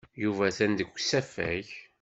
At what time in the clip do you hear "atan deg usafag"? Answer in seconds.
0.49-1.67